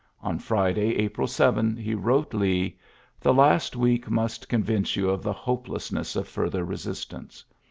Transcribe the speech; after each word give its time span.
On 0.23 0.39
Friday, 0.39 0.95
April 0.97 1.27
7, 1.27 1.75
lie 1.85 1.93
wrote 1.93 2.33
Lee: 2.33 2.75
^^The 3.23 3.37
last 3.37 3.75
week 3.75 4.07
mnst 4.07 4.49
con 4.49 4.63
vince 4.63 4.95
yon 4.95 5.11
of 5.11 5.21
the 5.21 5.31
hopelessness 5.31 6.15
of 6.15 6.27
farther 6.27 6.65
resistance. 6.65 7.45